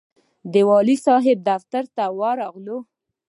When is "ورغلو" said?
2.19-2.77